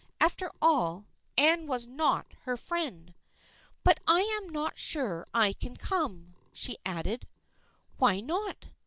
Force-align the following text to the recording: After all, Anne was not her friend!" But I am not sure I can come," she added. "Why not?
After 0.19 0.51
all, 0.63 1.05
Anne 1.37 1.67
was 1.67 1.85
not 1.85 2.33
her 2.45 2.57
friend!" 2.57 3.13
But 3.83 3.99
I 4.07 4.21
am 4.41 4.49
not 4.49 4.79
sure 4.79 5.27
I 5.31 5.53
can 5.53 5.77
come," 5.77 6.33
she 6.51 6.79
added. 6.83 7.27
"Why 7.99 8.19
not? 8.19 8.65